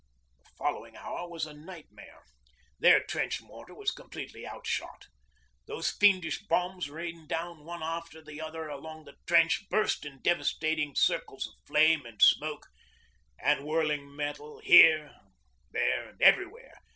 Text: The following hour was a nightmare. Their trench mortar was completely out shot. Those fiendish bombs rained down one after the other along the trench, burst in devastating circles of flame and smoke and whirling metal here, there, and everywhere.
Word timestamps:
The 0.43 0.49
following 0.57 0.97
hour 0.97 1.29
was 1.29 1.45
a 1.45 1.53
nightmare. 1.53 2.23
Their 2.79 3.03
trench 3.03 3.39
mortar 3.39 3.75
was 3.75 3.91
completely 3.91 4.47
out 4.47 4.65
shot. 4.65 5.05
Those 5.67 5.91
fiendish 5.91 6.39
bombs 6.47 6.89
rained 6.89 7.27
down 7.27 7.65
one 7.65 7.83
after 7.83 8.19
the 8.19 8.41
other 8.41 8.67
along 8.67 9.05
the 9.05 9.17
trench, 9.27 9.69
burst 9.69 10.03
in 10.03 10.19
devastating 10.23 10.95
circles 10.95 11.45
of 11.47 11.67
flame 11.67 12.07
and 12.07 12.19
smoke 12.19 12.65
and 13.37 13.63
whirling 13.63 14.15
metal 14.15 14.59
here, 14.61 15.13
there, 15.69 16.09
and 16.09 16.19
everywhere. 16.19 16.79